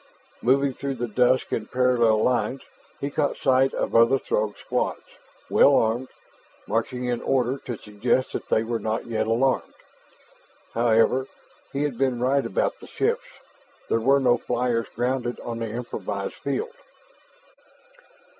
Moving 0.41 0.73
through 0.73 0.95
the 0.95 1.07
dusk 1.07 1.53
in 1.53 1.67
parallel 1.67 2.23
lines, 2.23 2.61
he 2.99 3.11
caught 3.11 3.37
sight 3.37 3.71
of 3.75 3.95
other 3.95 4.17
Throg 4.17 4.57
squads, 4.57 5.03
well 5.47 5.75
armed, 5.75 6.07
marching 6.67 7.05
in 7.05 7.21
order 7.21 7.59
to 7.59 7.77
suggest 7.77 8.33
that 8.33 8.49
they 8.49 8.63
were 8.63 8.79
not 8.79 9.05
yet 9.05 9.27
alarmed. 9.27 9.73
However, 10.73 11.27
he 11.71 11.83
had 11.83 11.99
been 11.99 12.19
right 12.19 12.43
about 12.43 12.79
the 12.79 12.87
ships 12.87 13.27
there 13.89 14.01
were 14.01 14.19
no 14.19 14.37
flyers 14.39 14.87
grounded 14.95 15.39
on 15.41 15.59
the 15.59 15.69
improvised 15.69 16.33
field. 16.33 16.73